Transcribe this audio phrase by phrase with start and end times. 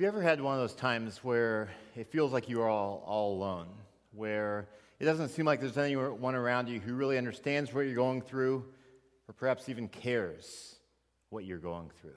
[0.00, 3.04] Have you ever had one of those times where it feels like you are all,
[3.06, 3.66] all alone,
[4.12, 4.66] where
[4.98, 8.64] it doesn't seem like there's anyone around you who really understands what you're going through,
[9.28, 10.76] or perhaps even cares
[11.28, 12.16] what you're going through?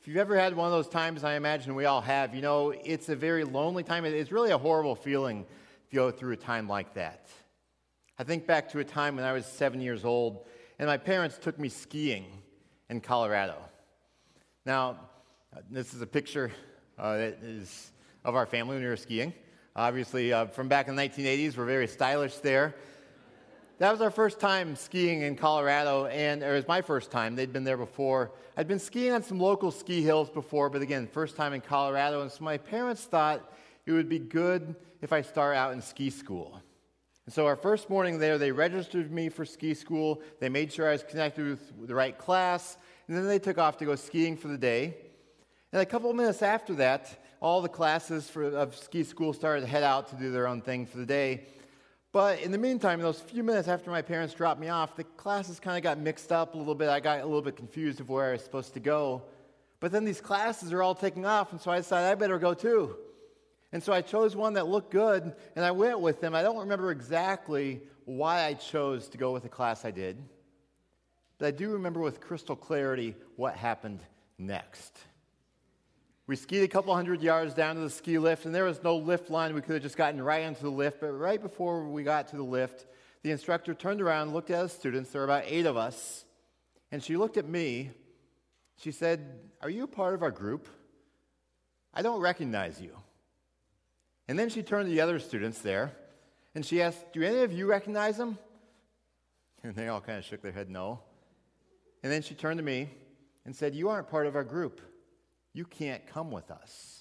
[0.00, 2.70] If you've ever had one of those times, I imagine we all have, you know,
[2.70, 4.04] it's a very lonely time.
[4.04, 5.44] It's really a horrible feeling
[5.88, 7.28] to go through a time like that.
[8.18, 10.48] I think back to a time when I was seven years old,
[10.80, 12.26] and my parents took me skiing
[12.90, 13.54] in Colorado.
[14.66, 14.98] Now,
[15.70, 16.50] this is a picture
[17.02, 17.90] that is
[18.24, 19.34] of our family when we were skiing.
[19.74, 22.76] Obviously, uh, from back in the 1980s, we're very stylish there.
[23.78, 27.34] That was our first time skiing in Colorado, and it was my first time.
[27.34, 28.30] They'd been there before.
[28.56, 32.22] I'd been skiing on some local ski hills before, but again, first time in Colorado.
[32.22, 33.52] And so my parents thought
[33.84, 36.62] it would be good if I start out in ski school.
[37.26, 40.22] And so our first morning there, they registered me for ski school.
[40.38, 42.76] They made sure I was connected with the right class,
[43.08, 44.94] and then they took off to go skiing for the day.
[45.72, 49.62] And a couple of minutes after that, all the classes for, of ski school started
[49.62, 51.46] to head out to do their own thing for the day.
[52.12, 55.58] But in the meantime, those few minutes after my parents dropped me off, the classes
[55.58, 56.90] kind of got mixed up a little bit.
[56.90, 59.22] I got a little bit confused of where I was supposed to go.
[59.80, 62.52] But then these classes are all taking off, and so I decided I better go
[62.52, 62.96] too.
[63.72, 66.34] And so I chose one that looked good, and I went with them.
[66.34, 70.22] I don't remember exactly why I chose to go with the class I did,
[71.38, 74.00] but I do remember with crystal clarity what happened
[74.38, 74.98] next.
[76.32, 78.96] We skied a couple hundred yards down to the ski lift, and there was no
[78.96, 79.54] lift line.
[79.54, 82.36] We could have just gotten right into the lift, but right before we got to
[82.36, 82.86] the lift,
[83.22, 85.10] the instructor turned around looked at the students.
[85.10, 86.24] There were about eight of us,
[86.90, 87.90] and she looked at me.
[88.78, 90.68] She said, Are you a part of our group?
[91.92, 92.96] I don't recognize you.
[94.26, 95.92] And then she turned to the other students there,
[96.54, 98.38] and she asked, Do any of you recognize him?
[99.62, 101.00] And they all kind of shook their head, No.
[102.02, 102.88] And then she turned to me
[103.44, 104.80] and said, You aren't part of our group.
[105.52, 107.00] You can't come with us.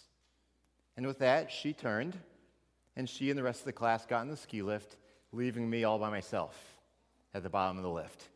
[0.97, 2.17] And with that, she turned,
[2.95, 4.97] and she and the rest of the class got in the ski lift,
[5.31, 6.57] leaving me all by myself
[7.33, 8.27] at the bottom of the lift.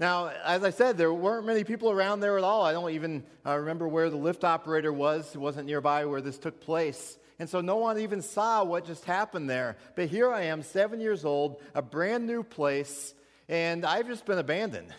[0.00, 2.64] Now, as I said, there weren't many people around there at all.
[2.64, 5.34] I don't even uh, remember where the lift operator was.
[5.34, 7.18] It wasn't nearby where this took place.
[7.38, 9.76] And so no one even saw what just happened there.
[9.96, 13.14] But here I am, seven years old, a brand new place,
[13.48, 14.92] and I've just been abandoned.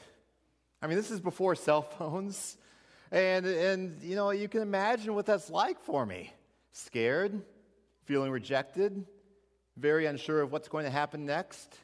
[0.81, 2.57] I mean, this is before cell phones.
[3.11, 6.33] And, and, you know, you can imagine what that's like for me.
[6.71, 7.41] Scared,
[8.05, 9.05] feeling rejected,
[9.77, 11.75] very unsure of what's going to happen next.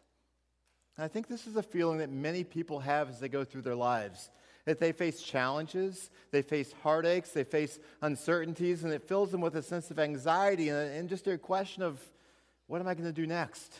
[0.95, 3.63] And I think this is a feeling that many people have as they go through
[3.63, 4.29] their lives.
[4.65, 9.55] That they face challenges, they face heartaches, they face uncertainties, and it fills them with
[9.55, 12.01] a sense of anxiety and, and just a question of,
[12.67, 13.79] what am I going to do next?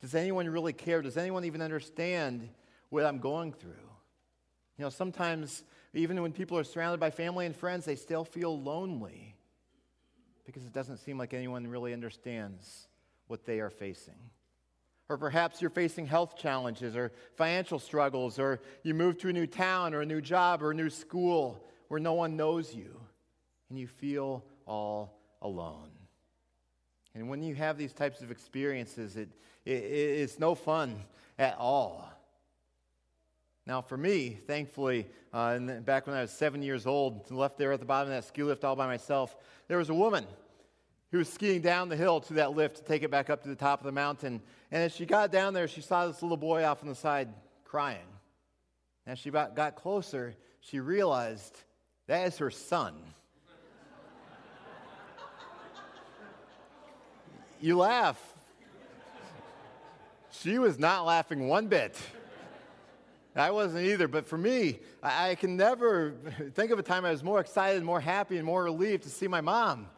[0.00, 1.00] Does anyone really care?
[1.00, 2.48] Does anyone even understand
[2.90, 3.70] what I'm going through?
[4.78, 5.62] You know, sometimes
[5.96, 9.34] even when people are surrounded by family and friends, they still feel lonely
[10.44, 12.88] because it doesn't seem like anyone really understands
[13.26, 14.14] what they are facing.
[15.08, 19.46] Or perhaps you're facing health challenges or financial struggles, or you move to a new
[19.46, 23.00] town or a new job or a new school where no one knows you
[23.68, 25.90] and you feel all alone.
[27.14, 29.30] And when you have these types of experiences, it,
[29.64, 30.96] it, it's no fun
[31.38, 32.12] at all.
[33.66, 37.80] Now, for me, thankfully, uh, back when I was seven years old, left there at
[37.80, 40.24] the bottom of that ski lift all by myself, there was a woman
[41.10, 43.48] who was skiing down the hill to that lift to take it back up to
[43.48, 44.40] the top of the mountain.
[44.70, 47.28] And as she got down there, she saw this little boy off on the side
[47.64, 48.06] crying.
[49.04, 51.56] As she got closer, she realized
[52.06, 52.94] that is her son.
[57.60, 58.20] you laugh.
[60.30, 61.96] She was not laughing one bit.
[63.36, 66.14] I wasn't either, but for me, I, can never
[66.54, 69.28] think of a time I was more excited, more happy, and more relieved to see
[69.28, 69.88] my mom.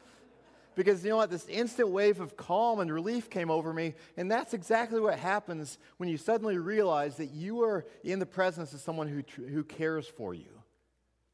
[0.75, 1.31] Because you know what?
[1.31, 5.79] This instant wave of calm and relief came over me, and that's exactly what happens
[5.99, 10.07] when you suddenly realize that you are in the presence of someone who, who cares
[10.07, 10.63] for you,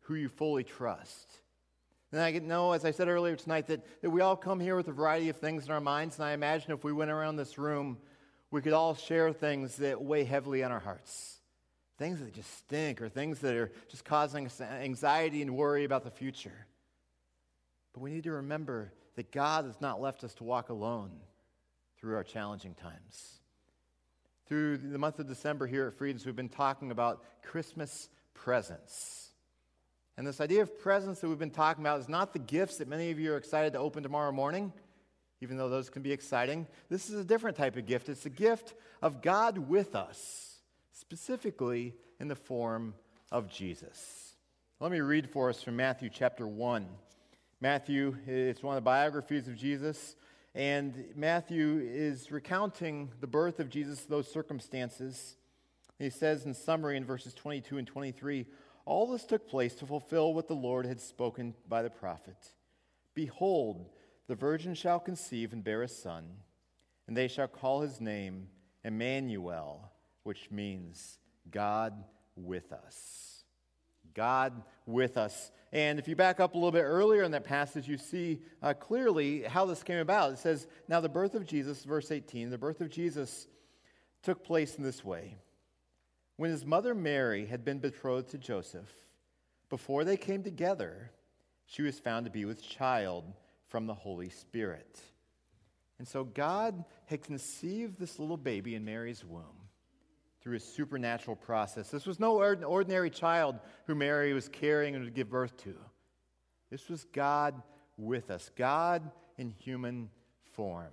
[0.00, 1.40] who you fully trust.
[2.12, 4.88] And I know, as I said earlier tonight, that, that we all come here with
[4.88, 7.58] a variety of things in our minds, and I imagine if we went around this
[7.58, 7.98] room,
[8.50, 11.40] we could all share things that weigh heavily on our hearts
[11.98, 16.04] things that just stink or things that are just causing us anxiety and worry about
[16.04, 16.66] the future.
[17.92, 21.10] But we need to remember that God has not left us to walk alone
[21.98, 23.40] through our challenging times.
[24.46, 29.30] Through the month of December here at Freedoms, we've been talking about Christmas presents.
[30.16, 32.88] And this idea of presents that we've been talking about is not the gifts that
[32.88, 34.72] many of you are excited to open tomorrow morning,
[35.40, 36.66] even though those can be exciting.
[36.90, 38.08] This is a different type of gift.
[38.08, 40.53] It's the gift of God with us
[40.94, 42.94] specifically in the form
[43.32, 44.36] of Jesus.
[44.80, 46.86] Let me read for us from Matthew chapter 1.
[47.60, 50.14] Matthew, it's one of the biographies of Jesus.
[50.54, 55.36] And Matthew is recounting the birth of Jesus, those circumstances.
[55.98, 58.46] He says in summary in verses 22 and 23
[58.84, 62.36] All this took place to fulfill what the Lord had spoken by the prophet.
[63.14, 63.88] Behold,
[64.28, 66.24] the virgin shall conceive and bear a son,
[67.08, 68.48] and they shall call his name
[68.84, 69.90] Emmanuel,
[70.24, 71.18] which means
[71.50, 71.94] God
[72.36, 73.44] with us.
[74.14, 75.50] God with us.
[75.72, 78.74] And if you back up a little bit earlier in that passage, you see uh,
[78.74, 80.32] clearly how this came about.
[80.32, 83.48] It says, Now the birth of Jesus, verse 18, the birth of Jesus
[84.22, 85.36] took place in this way.
[86.36, 88.90] When his mother Mary had been betrothed to Joseph,
[89.68, 91.10] before they came together,
[91.66, 93.24] she was found to be with child
[93.68, 95.00] from the Holy Spirit.
[95.98, 99.63] And so God had conceived this little baby in Mary's womb
[100.44, 101.88] through a supernatural process.
[101.90, 105.74] This was no ordinary child who Mary was carrying and would give birth to.
[106.70, 107.60] This was God
[107.96, 110.10] with us, God in human
[110.52, 110.92] form.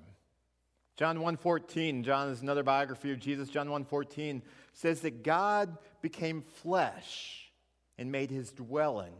[0.96, 3.50] John 1:14, John is another biography of Jesus.
[3.50, 7.52] John 1:14 says that God became flesh
[7.98, 9.16] and made his dwelling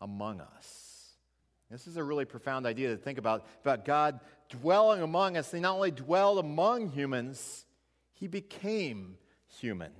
[0.00, 1.16] among us.
[1.70, 5.50] This is a really profound idea to think about about God dwelling among us.
[5.50, 7.66] He not only dwelled among humans,
[8.12, 9.18] he became
[9.58, 9.92] human.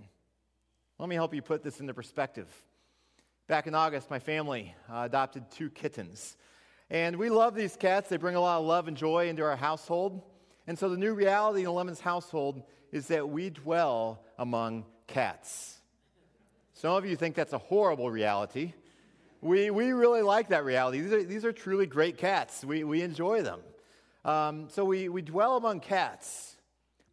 [0.99, 2.49] Let me help you put this into perspective.
[3.49, 6.37] Back in August, my family uh, adopted two kittens.
[6.91, 8.09] And we love these cats.
[8.09, 10.23] They bring a lot of love and joy into our household.
[10.67, 12.63] And so the new reality in the Lemons household
[12.93, 15.81] is that we dwell among cats.
[16.73, 18.73] Some of you think that's a horrible reality.
[19.41, 21.01] We, we really like that reality.
[21.01, 22.65] These are, these are truly great cats.
[22.65, 23.61] We, we enjoy them.
[24.25, 26.56] Um, so we, we dwell among cats.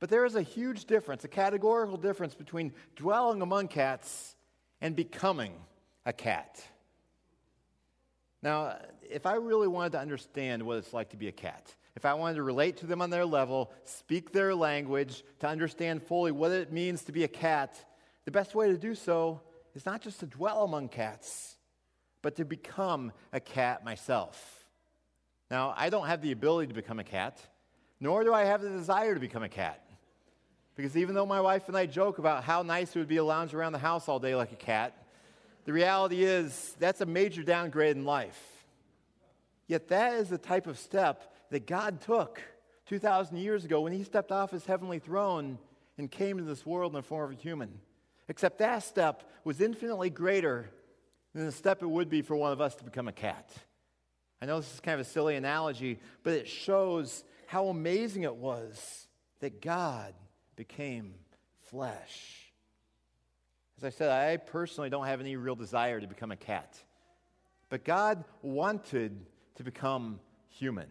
[0.04, 4.36] But there is a huge difference, a categorical difference between dwelling among cats
[4.82, 5.54] and becoming
[6.06, 6.62] a cat.
[8.42, 12.04] Now, if I really wanted to understand what it's like to be a cat, if
[12.04, 16.34] I wanted to relate to them on their level, speak their language, to understand fully
[16.34, 17.74] what it means to be a cat,
[18.26, 19.40] the best way to do so
[19.74, 21.56] is not just to dwell among cats,
[22.22, 24.66] but to become a cat myself.
[25.50, 27.40] Now, I don't have the ability to become a cat,
[28.02, 29.80] nor do I have the desire to become a cat.
[30.76, 33.24] Because even though my wife and I joke about how nice it would be to
[33.24, 34.96] lounge around the house all day like a cat,
[35.66, 38.66] the reality is that's a major downgrade in life.
[39.68, 42.42] Yet that is the type of step that God took
[42.88, 45.58] 2,000 years ago when he stepped off his heavenly throne
[45.98, 47.80] and came to this world in the form of a human.
[48.28, 50.70] Except that step was infinitely greater
[51.34, 53.50] than the step it would be for one of us to become a cat.
[54.42, 58.36] I know this is kind of a silly analogy, but it shows how amazing it
[58.36, 59.08] was
[59.40, 60.14] that God
[60.68, 61.14] became
[61.70, 62.54] flesh.
[63.78, 66.78] As I said, I personally don't have any real desire to become a cat.
[67.68, 69.26] But God wanted
[69.56, 70.88] to become human.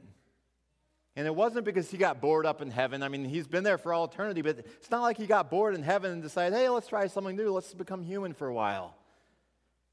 [1.17, 3.03] And it wasn't because he got bored up in heaven.
[3.03, 5.75] I mean, he's been there for all eternity, but it's not like he got bored
[5.75, 7.51] in heaven and decided, hey, let's try something new.
[7.51, 8.95] Let's become human for a while.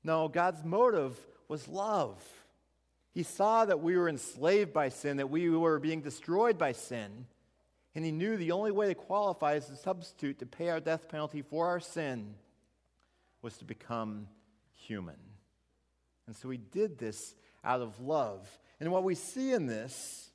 [0.04, 1.18] No, God's motive
[1.48, 2.22] was love.
[3.14, 7.28] He saw that we were enslaved by sin, that we were being destroyed by sin.
[7.96, 11.10] And he knew the only way to qualify as a substitute to pay our death
[11.10, 12.36] penalty for our sin
[13.42, 14.28] was to become
[14.76, 15.16] human.
[16.28, 18.48] And so he did this out of love.
[18.80, 20.30] And what we see in this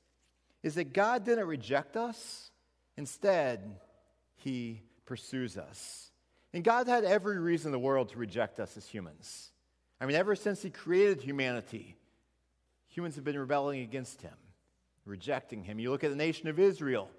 [0.63, 2.51] is that God didn't reject us,
[2.97, 3.79] instead,
[4.37, 6.11] he pursues us.
[6.53, 9.51] And God had every reason in the world to reject us as humans.
[10.01, 11.97] I mean, ever since he created humanity,
[12.89, 14.35] humans have been rebelling against him,
[15.05, 15.79] rejecting him.
[15.79, 17.11] You look at the nation of Israel.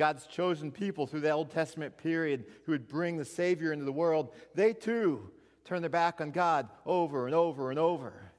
[0.00, 3.92] God's chosen people through the Old Testament period who would bring the Savior into the
[3.92, 5.30] world, they too
[5.66, 8.32] turn their back on God over and over and over.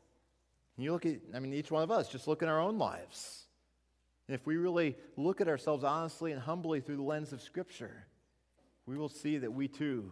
[0.76, 2.80] And you look at, I mean, each one of us, just look at our own
[2.80, 3.44] lives.
[4.28, 8.08] And if we really look at ourselves honestly and humbly through the lens of Scripture,
[8.88, 10.10] we will see that we too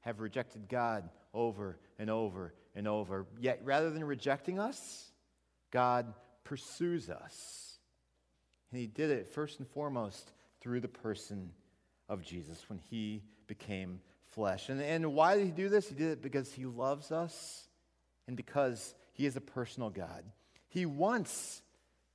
[0.00, 3.26] have rejected God over and over and over.
[3.40, 5.10] Yet, rather than rejecting us,
[5.70, 6.12] God
[6.44, 7.78] pursues us.
[8.70, 11.50] And He did it first and foremost through the person
[12.08, 14.00] of Jesus when he became
[14.30, 14.68] flesh.
[14.68, 15.88] And, and why did he do this?
[15.88, 17.68] He did it because he loves us
[18.26, 20.24] and because he is a personal God.
[20.68, 21.62] He wants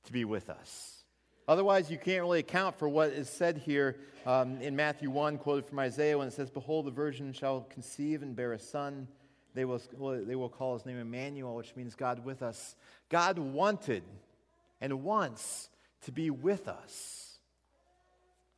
[0.04, 1.04] to be with us.
[1.48, 5.66] Otherwise, you can't really account for what is said here um, in Matthew 1, quoted
[5.66, 9.06] from Isaiah, when it says, Behold, the virgin shall conceive and bear a son.
[9.54, 12.74] They will, they will call his name Emmanuel, which means God with us.
[13.08, 14.02] God wanted
[14.80, 15.68] and wants
[16.02, 17.25] to be with us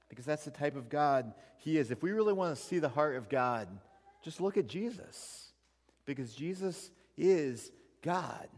[0.09, 1.91] because that's the type of God He is.
[1.91, 3.69] If we really want to see the heart of God,
[4.23, 5.53] just look at Jesus,
[6.05, 7.71] because Jesus is
[8.03, 8.49] God.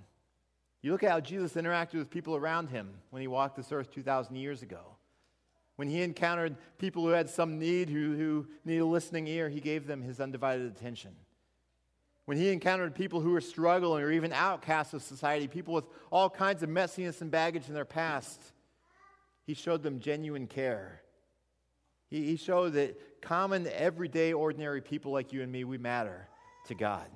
[0.83, 3.93] You look at how Jesus interacted with people around him when he walked this earth
[3.93, 4.81] 2,000 years ago.
[5.77, 9.61] When he encountered people who had some need, who, who needed a listening ear, he
[9.61, 11.13] gave them his undivided attention.
[12.27, 16.31] When he encountered people who were struggling or even outcasts of society, people with all
[16.31, 18.41] kinds of messiness and baggage in their past,
[19.45, 21.03] he showed them genuine care.
[22.11, 26.29] He, he showed that common, everyday, ordinary people like you and me, we matter
[26.67, 27.07] to God.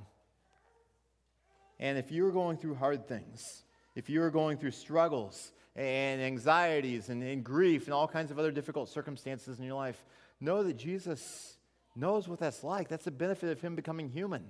[1.79, 7.23] And if you're going through hard things, if you're going through struggles and anxieties and,
[7.23, 10.03] and grief and all kinds of other difficult circumstances in your life,
[10.41, 11.57] know that Jesus
[11.97, 12.89] knows what that's like.
[12.89, 14.45] That's the benefit of Him becoming human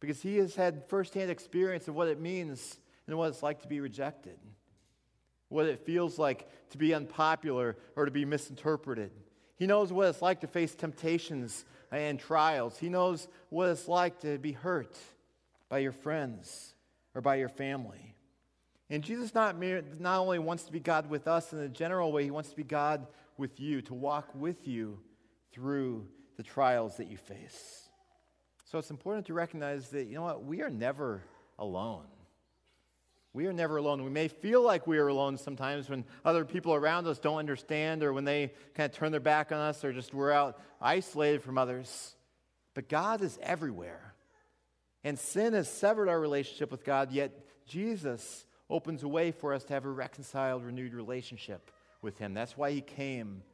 [0.00, 3.68] because He has had firsthand experience of what it means and what it's like to
[3.68, 4.38] be rejected,
[5.48, 9.10] what it feels like to be unpopular or to be misinterpreted.
[9.58, 12.78] He knows what it's like to face temptations and trials.
[12.78, 14.96] He knows what it's like to be hurt
[15.68, 16.74] by your friends
[17.14, 18.14] or by your family.
[18.88, 22.12] And Jesus not, mere, not only wants to be God with us in a general
[22.12, 24.98] way, he wants to be God with you, to walk with you
[25.52, 27.88] through the trials that you face.
[28.64, 31.22] So it's important to recognize that, you know what, we are never
[31.58, 32.06] alone.
[33.38, 34.02] We are never alone.
[34.02, 38.02] We may feel like we are alone sometimes when other people around us don't understand
[38.02, 41.44] or when they kind of turn their back on us or just we're out isolated
[41.44, 42.16] from others.
[42.74, 44.12] But God is everywhere.
[45.04, 47.30] And sin has severed our relationship with God, yet
[47.64, 51.70] Jesus opens a way for us to have a reconciled, renewed relationship
[52.02, 52.34] with Him.
[52.34, 53.44] That's why He came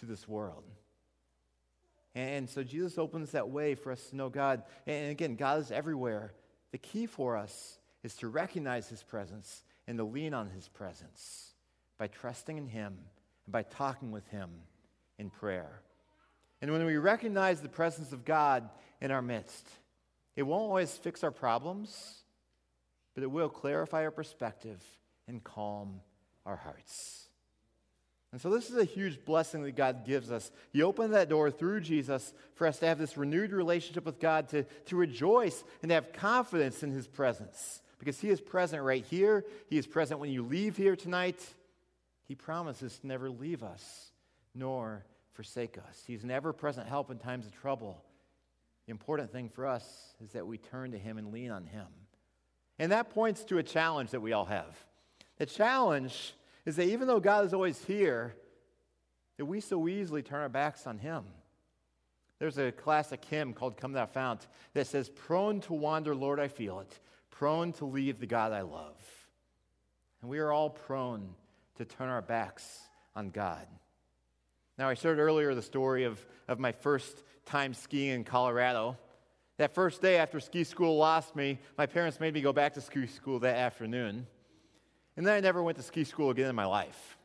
[0.00, 0.64] to this world.
[2.14, 4.64] And so Jesus opens that way for us to know God.
[4.86, 6.34] And again, God is everywhere.
[6.72, 11.52] The key for us is to recognize His presence and to lean on His presence
[11.98, 12.98] by trusting in Him
[13.46, 14.50] and by talking with Him
[15.18, 15.82] in prayer.
[16.62, 18.68] And when we recognize the presence of God
[19.00, 19.66] in our midst,
[20.36, 22.22] it won't always fix our problems,
[23.14, 24.82] but it will clarify our perspective
[25.26, 26.00] and calm
[26.46, 27.26] our hearts.
[28.32, 30.52] And so, this is a huge blessing that God gives us.
[30.72, 34.48] He opened that door through Jesus for us to have this renewed relationship with God,
[34.50, 37.82] to, to rejoice and to have confidence in His presence.
[38.00, 41.40] Because He is present right here, He is present when you leave here tonight.
[42.26, 44.10] He promises to never leave us
[44.54, 45.04] nor
[45.34, 46.02] forsake us.
[46.06, 48.02] He's an ever present help in times of trouble.
[48.86, 49.84] The important thing for us
[50.22, 51.86] is that we turn to Him and lean on Him.
[52.78, 54.76] And that points to a challenge that we all have.
[55.38, 56.34] The challenge
[56.66, 58.34] is that even though God is always here,
[59.36, 61.24] that we so easily turn our backs on Him.
[62.38, 66.48] There's a classic hymn called Come Thou Fount that says, Prone to wander, Lord, I
[66.48, 66.98] feel it,
[67.40, 69.00] prone to leave the God I love.
[70.20, 71.30] And we are all prone
[71.76, 72.80] to turn our backs
[73.16, 73.66] on God.
[74.76, 78.98] Now, I shared earlier the story of, of my first time skiing in Colorado.
[79.56, 82.82] That first day after ski school lost me, my parents made me go back to
[82.82, 84.26] ski school that afternoon.
[85.16, 87.16] And then I never went to ski school again in my life.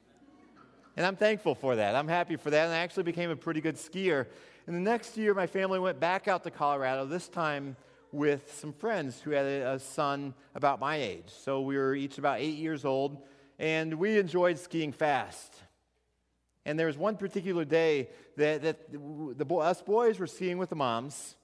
[0.95, 1.93] And I'm thankful for that.
[1.93, 2.63] I'm happy for that.
[2.67, 4.27] And I actually became a pretty good skier.
[4.65, 7.75] And the next year, my family went back out to Colorado, this time
[8.15, 11.25] with some friends who had a, son about my age.
[11.27, 13.21] So we were each about eight years old,
[13.59, 15.53] and we enjoyed skiing fast.
[16.65, 20.75] And there was one particular day that, that the, us boys were skiing with the
[20.75, 21.35] moms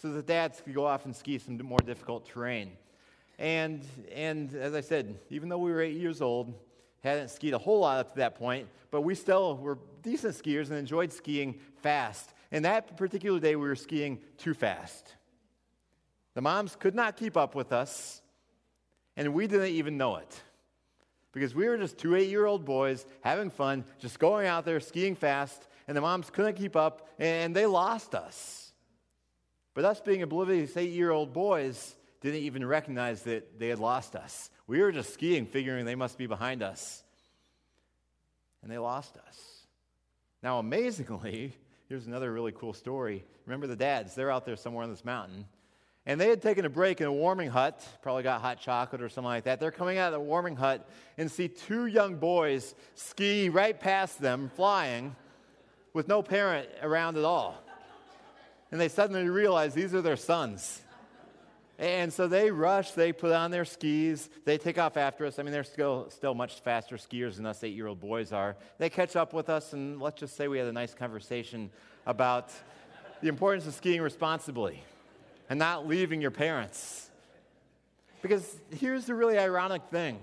[0.00, 2.72] so the dads could go off and ski some more difficult terrain.
[3.38, 3.82] And,
[4.14, 6.54] and as I said, even though we were eight years old,
[7.02, 10.68] hadn't skied a whole lot up to that point, but we still were decent skiers
[10.68, 12.32] and enjoyed skiing fast.
[12.52, 15.14] And that particular day, we were skiing too fast.
[16.34, 18.22] The moms could not keep up with us,
[19.16, 20.40] and we didn't even know it
[21.32, 24.80] because we were just two eight year old boys having fun, just going out there
[24.80, 28.72] skiing fast, and the moms couldn't keep up, and they lost us.
[29.74, 34.14] But us being oblivious eight year old boys didn't even recognize that they had lost
[34.14, 34.50] us.
[34.66, 37.02] We were just skiing, figuring they must be behind us.
[38.62, 39.66] And they lost us.
[40.42, 41.56] Now, amazingly,
[41.88, 43.24] here's another really cool story.
[43.46, 45.46] Remember the dads, they're out there somewhere on this mountain
[46.10, 49.08] and they had taken a break in a warming hut, probably got hot chocolate or
[49.08, 49.60] something like that.
[49.60, 50.84] They're coming out of the warming hut
[51.16, 55.14] and see two young boys ski right past them, flying,
[55.92, 57.62] with no parent around at all.
[58.72, 60.82] And they suddenly realize these are their sons.
[61.78, 65.38] And so they rush, they put on their skis, they take off after us.
[65.38, 68.56] I mean, they're still, still much faster skiers than us eight year old boys are.
[68.78, 71.70] They catch up with us, and let's just say we had a nice conversation
[72.04, 72.50] about
[73.20, 74.82] the importance of skiing responsibly
[75.50, 77.10] and not leaving your parents.
[78.22, 80.18] Because here's the really ironic thing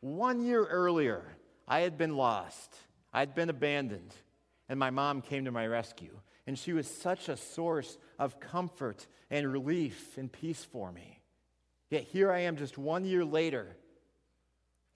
[0.00, 1.22] one year earlier,
[1.66, 2.74] I had been lost,
[3.12, 4.14] I'd been abandoned,
[4.68, 6.16] and my mom came to my rescue.
[6.46, 11.20] And she was such a source of comfort and relief and peace for me.
[11.90, 13.76] Yet here I am just one year later,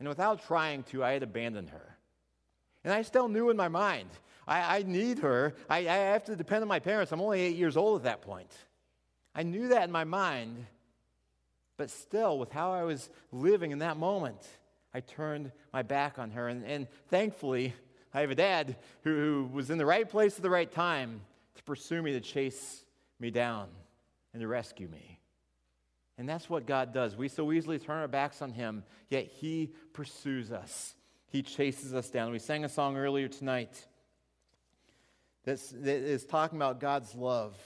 [0.00, 1.96] And without trying to, I had abandoned her.
[2.82, 4.10] And I still knew in my mind,
[4.48, 5.54] I, I need her.
[5.70, 7.12] I, I have to depend on my parents.
[7.12, 8.52] I'm only eight years old at that point.
[9.34, 10.66] I knew that in my mind.
[11.76, 14.40] But still, with how I was living in that moment,
[14.92, 16.48] I turned my back on her.
[16.48, 17.74] And, and thankfully,
[18.12, 21.20] I have a dad who, who was in the right place at the right time
[21.56, 22.84] to pursue me, to chase
[23.18, 23.68] me down,
[24.32, 25.18] and to rescue me.
[26.16, 27.16] And that's what God does.
[27.16, 30.94] We so easily turn our backs on Him, yet He pursues us.
[31.26, 32.30] He chases us down.
[32.30, 33.84] We sang a song earlier tonight
[35.44, 37.58] that is talking about God's love.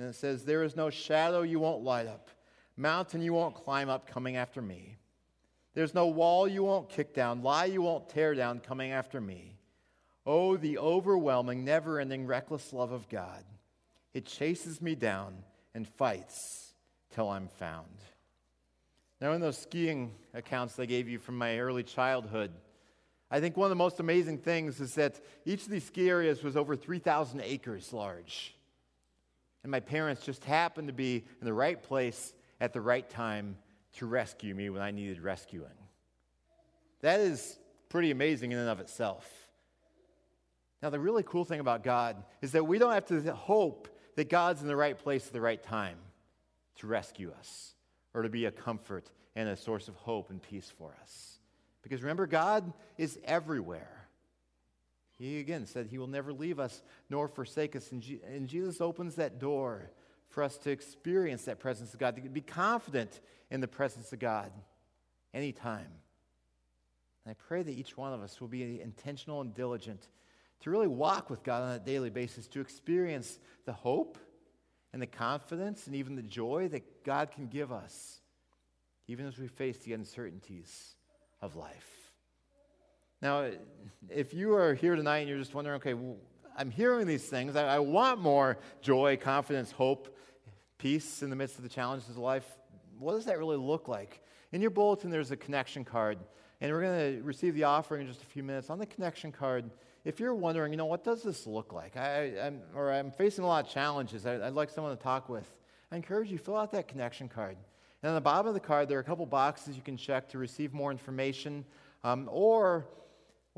[0.00, 2.30] And it says, There is no shadow you won't light up,
[2.74, 4.96] mountain you won't climb up coming after me.
[5.74, 9.58] There's no wall you won't kick down, lie you won't tear down coming after me.
[10.24, 13.44] Oh, the overwhelming, never ending, reckless love of God.
[14.14, 15.34] It chases me down
[15.74, 16.72] and fights
[17.10, 17.98] till I'm found.
[19.20, 22.52] Now, in those skiing accounts I gave you from my early childhood,
[23.30, 26.42] I think one of the most amazing things is that each of these ski areas
[26.42, 28.54] was over 3,000 acres large.
[29.62, 33.56] And my parents just happened to be in the right place at the right time
[33.94, 35.68] to rescue me when I needed rescuing.
[37.00, 39.28] That is pretty amazing in and of itself.
[40.82, 44.30] Now, the really cool thing about God is that we don't have to hope that
[44.30, 45.98] God's in the right place at the right time
[46.76, 47.74] to rescue us
[48.14, 51.38] or to be a comfort and a source of hope and peace for us.
[51.82, 53.99] Because remember, God is everywhere.
[55.20, 57.92] He again said he will never leave us nor forsake us.
[57.92, 59.90] And, and Jesus opens that door
[60.30, 64.18] for us to experience that presence of God, to be confident in the presence of
[64.18, 64.50] God
[65.34, 65.88] anytime.
[67.24, 70.08] And I pray that each one of us will be intentional and diligent
[70.60, 74.16] to really walk with God on a daily basis, to experience the hope
[74.94, 78.20] and the confidence and even the joy that God can give us,
[79.06, 80.94] even as we face the uncertainties
[81.42, 81.99] of life.
[83.22, 83.50] Now,
[84.08, 86.16] if you are here tonight and you're just wondering, okay, well,
[86.56, 90.16] I'm hearing these things, I, I want more joy, confidence, hope,
[90.78, 92.46] peace in the midst of the challenges of life.
[92.98, 94.22] What does that really look like?
[94.52, 96.18] In your bulletin, there's a connection card,
[96.60, 98.70] and we're going to receive the offering in just a few minutes.
[98.70, 99.70] On the connection card,
[100.04, 101.96] if you're wondering, you know, what does this look like?
[101.96, 104.24] I, am or I'm facing a lot of challenges.
[104.24, 105.46] I, would like someone to talk with.
[105.92, 107.58] I encourage you, fill out that connection card.
[108.02, 110.28] And on the bottom of the card, there are a couple boxes you can check
[110.30, 111.66] to receive more information.
[112.02, 112.86] Um, or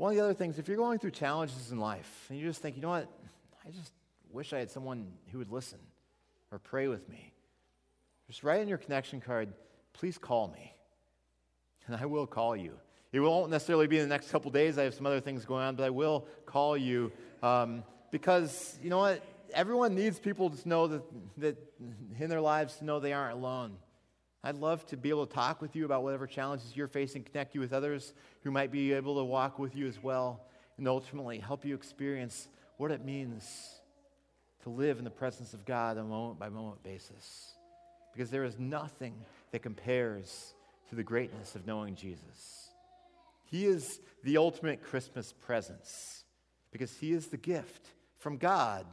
[0.03, 2.61] one of the other things, if you're going through challenges in life and you just
[2.61, 3.07] think, you know what,
[3.65, 3.93] I just
[4.33, 5.79] wish I had someone who would listen
[6.51, 7.31] or pray with me,
[8.27, 9.53] just write in your connection card,
[9.93, 10.75] please call me.
[11.87, 12.77] And I will call you.
[13.13, 14.77] It won't necessarily be in the next couple days.
[14.77, 17.09] I have some other things going on, but I will call you
[17.41, 19.23] um, because, you know what?
[19.53, 21.03] Everyone needs people to know that,
[21.37, 21.57] that
[22.19, 23.77] in their lives to know they aren't alone.
[24.43, 27.55] I'd love to be able to talk with you about whatever challenges you're facing, connect
[27.55, 30.41] you with others who might be able to walk with you as well,
[30.77, 33.79] and ultimately help you experience what it means
[34.63, 37.53] to live in the presence of God on a moment by moment basis.
[38.11, 39.13] Because there is nothing
[39.51, 40.53] that compares
[40.89, 42.69] to the greatness of knowing Jesus.
[43.45, 46.23] He is the ultimate Christmas presence
[46.71, 48.85] because He is the gift from God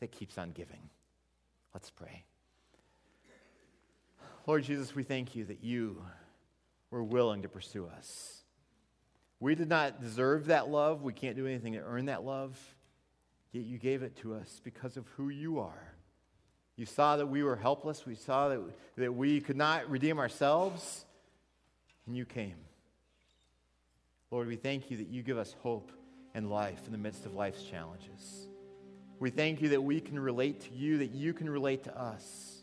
[0.00, 0.90] that keeps on giving.
[1.72, 2.24] Let's pray.
[4.46, 6.02] Lord Jesus, we thank you that you
[6.90, 8.42] were willing to pursue us.
[9.38, 11.02] We did not deserve that love.
[11.02, 12.58] We can't do anything to earn that love.
[13.52, 15.92] Yet you gave it to us because of who you are.
[16.76, 18.04] You saw that we were helpless.
[18.04, 18.60] We saw that,
[18.96, 21.04] that we could not redeem ourselves.
[22.06, 22.56] And you came.
[24.30, 25.92] Lord, we thank you that you give us hope
[26.34, 28.48] and life in the midst of life's challenges.
[29.20, 32.61] We thank you that we can relate to you, that you can relate to us.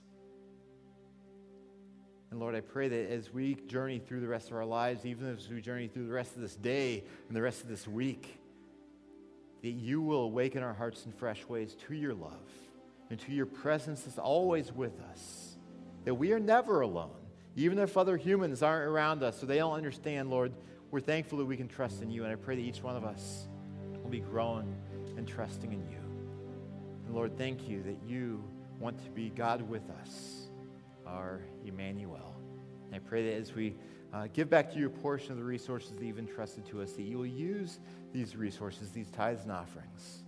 [2.31, 5.35] And Lord, I pray that as we journey through the rest of our lives, even
[5.35, 8.39] as we journey through the rest of this day and the rest of this week,
[9.63, 12.47] that you will awaken our hearts in fresh ways to your love
[13.09, 15.57] and to your presence that's always with us.
[16.05, 17.09] That we are never alone.
[17.55, 20.53] Even if other humans aren't around us or they don't understand, Lord,
[20.91, 22.23] we're thankful that we can trust in you.
[22.23, 23.47] And I pray that each one of us
[24.01, 24.75] will be growing
[25.17, 25.97] and trusting in you.
[27.07, 28.43] And Lord, thank you that you
[28.79, 30.48] want to be God with us
[31.09, 32.35] our Emmanuel.
[32.85, 33.75] And I pray that as we
[34.13, 36.93] uh, give back to you a portion of the resources that you've entrusted to us,
[36.93, 37.79] that you will use
[38.13, 40.23] these resources, these tithes and offerings,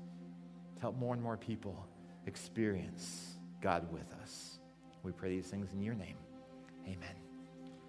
[0.75, 1.87] to help more and more people
[2.27, 4.59] experience God with us.
[5.03, 6.17] We pray these things in your name.
[6.87, 7.20] Amen.